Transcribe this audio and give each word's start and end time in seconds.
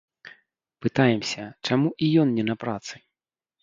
Пытаемся, 0.85 1.43
чаму 1.69 1.95
і 2.07 2.13
ён 2.25 2.35
не 2.41 2.51
на 2.53 2.61
працы? 2.67 2.95